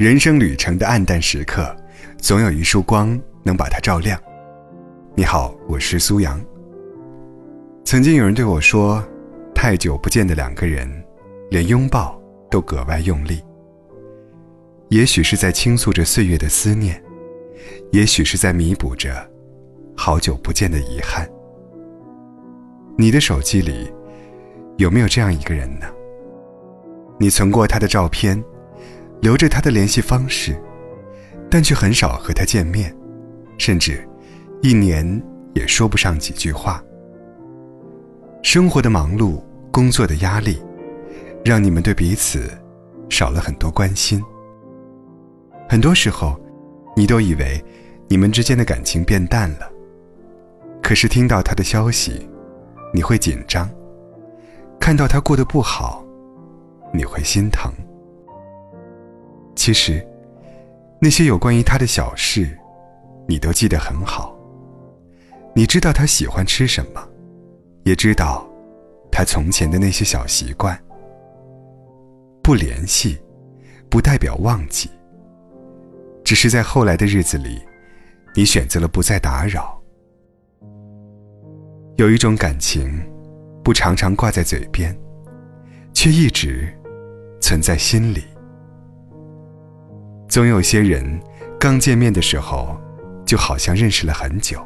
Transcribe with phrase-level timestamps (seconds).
[0.00, 1.76] 人生旅程的暗淡时刻，
[2.16, 4.18] 总有一束光能把它照亮。
[5.14, 6.40] 你好，我是苏阳。
[7.84, 9.06] 曾经有人对我说，
[9.54, 10.90] 太久不见的两个人，
[11.50, 12.18] 连拥抱
[12.50, 13.42] 都格外用力。
[14.88, 16.98] 也许是在倾诉着岁月的思念，
[17.92, 19.30] 也许是在弥补着
[19.94, 21.28] 好久不见的遗憾。
[22.96, 23.92] 你的手机里
[24.78, 25.84] 有没有这样一个人呢？
[27.18, 28.42] 你存过他的照片。
[29.20, 30.60] 留着他的联系方式，
[31.50, 32.94] 但却很少和他见面，
[33.58, 34.06] 甚至
[34.62, 35.22] 一年
[35.54, 36.82] 也说不上几句话。
[38.42, 40.62] 生活的忙碌，工作的压力，
[41.44, 42.50] 让你们对彼此
[43.10, 44.22] 少了很多关心。
[45.68, 46.40] 很多时候，
[46.96, 47.62] 你都以为
[48.08, 49.70] 你们之间的感情变淡了。
[50.82, 52.26] 可是听到他的消息，
[52.94, 53.68] 你会紧张；
[54.80, 56.02] 看到他过得不好，
[56.92, 57.70] 你会心疼。
[59.60, 60.02] 其实，
[60.98, 62.58] 那些有关于他的小事，
[63.28, 64.34] 你都记得很好。
[65.54, 67.08] 你知道他喜欢吃什么，
[67.84, 68.48] 也知道
[69.12, 70.82] 他从前的那些小习惯。
[72.42, 73.20] 不联系，
[73.90, 74.88] 不代表忘记。
[76.24, 77.60] 只是在后来的日子里，
[78.34, 79.78] 你选择了不再打扰。
[81.96, 82.98] 有一种感情，
[83.62, 84.98] 不常常挂在嘴边，
[85.92, 86.66] 却一直
[87.42, 88.24] 存在心里。
[90.30, 91.20] 总有些人，
[91.58, 92.80] 刚见面的时候，
[93.26, 94.60] 就好像认识了很久；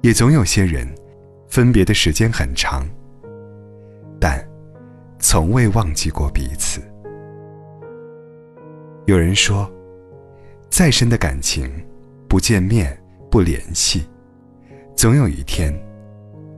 [0.00, 0.86] 也总有些人，
[1.48, 2.86] 分别的时间很长，
[4.20, 4.48] 但
[5.18, 6.80] 从未忘记过彼此。
[9.06, 9.68] 有人说，
[10.70, 11.68] 再深的感情，
[12.28, 12.96] 不见面
[13.28, 14.06] 不联系，
[14.94, 15.74] 总有一天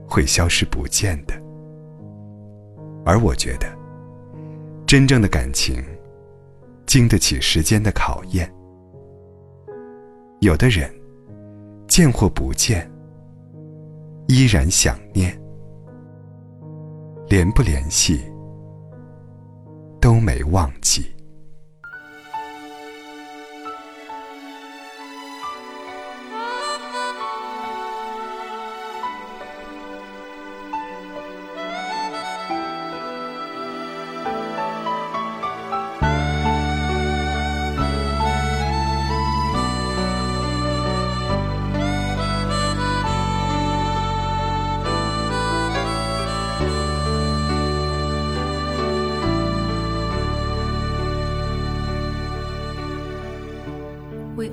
[0.07, 1.33] 会消失不见的。
[3.03, 3.65] 而我觉得，
[4.85, 5.83] 真正的感情。
[6.85, 8.51] 经得起时间的考验。
[10.39, 10.91] 有的人，
[11.87, 12.89] 见或不见，
[14.27, 15.31] 依然想念；
[17.29, 18.21] 联不联系，
[19.99, 21.05] 都没忘记。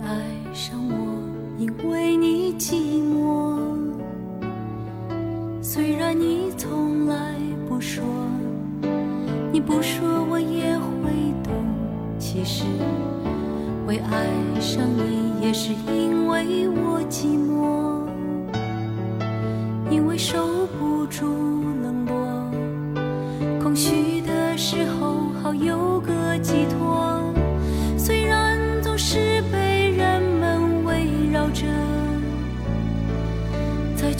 [0.03, 1.19] 爱上我，
[1.59, 3.59] 因为你寂寞。
[5.63, 7.35] 虽然你从来
[7.69, 8.05] 不说，
[9.53, 11.11] 你不说我也会
[11.43, 11.53] 懂。
[12.19, 12.65] 其实
[13.87, 14.27] 会爱
[14.61, 17.98] 上你，也是因为我寂寞，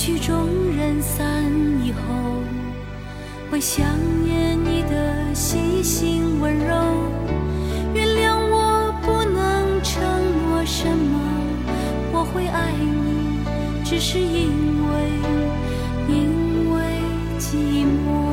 [0.09, 1.45] 曲终人散
[1.85, 2.01] 以后，
[3.51, 3.85] 会想
[4.25, 6.75] 念你的细心温柔。
[7.93, 10.03] 原谅我不能承
[10.49, 11.21] 诺什么，
[12.11, 13.45] 我会爱你，
[13.85, 14.51] 只是因
[14.89, 14.95] 为，
[16.09, 16.81] 因为
[17.39, 18.28] 寂寞。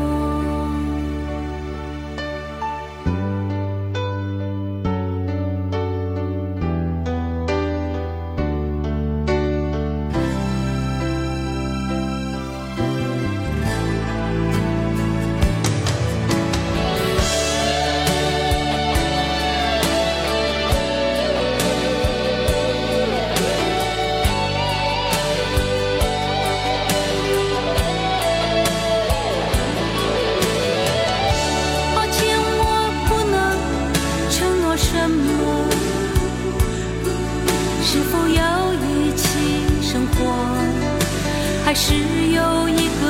[41.78, 43.04] 是有一个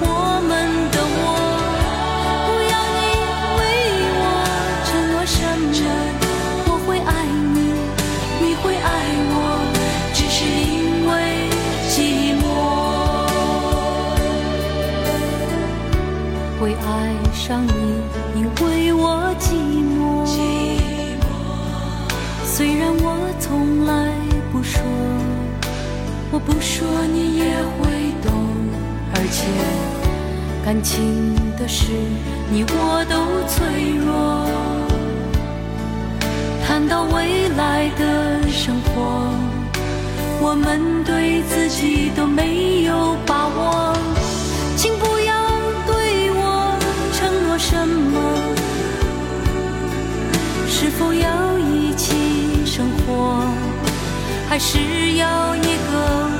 [0.00, 0.06] 我
[0.46, 0.52] 们
[0.92, 1.22] 的我，
[2.46, 2.98] 不要你
[3.58, 3.60] 为
[4.16, 4.22] 我
[4.86, 5.74] 承诺什么，
[6.68, 7.10] 我会爱
[7.52, 7.58] 你，
[8.40, 8.86] 你会爱
[9.34, 9.36] 我，
[10.14, 10.72] 只是因
[11.10, 11.12] 为
[11.90, 11.94] 寂
[12.38, 12.42] 寞，
[16.60, 16.88] 会爱
[17.34, 17.70] 上你，
[18.36, 18.64] 因为
[18.94, 19.02] 我
[19.40, 19.44] 寂
[19.98, 20.24] 寞，
[22.46, 23.04] 虽然我
[23.40, 23.92] 从来
[24.52, 24.80] 不说，
[26.34, 27.44] 我不说你也
[27.78, 28.34] 会懂。
[29.14, 29.46] 而且，
[30.64, 31.92] 感情的事，
[32.50, 33.14] 你我都
[33.46, 34.44] 脆弱。
[36.66, 39.30] 谈到未来的生活，
[40.42, 42.92] 我们对自己都没有
[54.54, 56.33] 还是要一个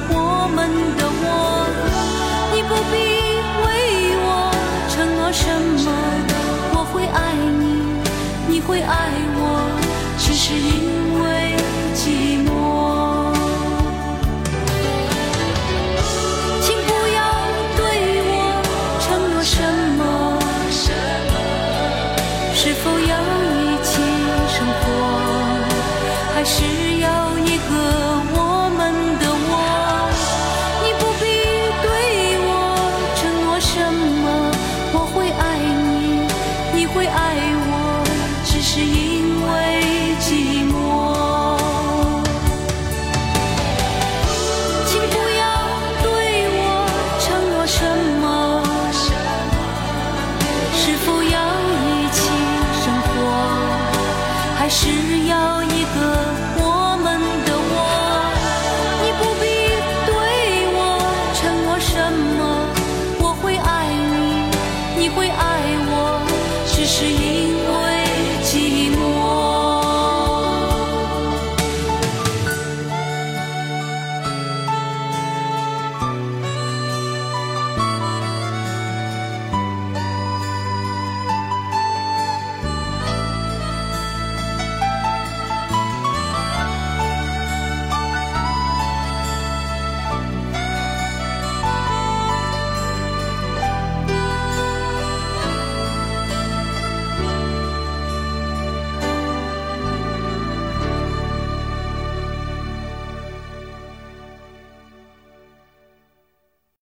[54.74, 55.03] 是